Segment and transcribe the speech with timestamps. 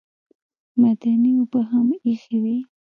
[0.81, 2.57] معدني اوبه هم ایښې وې.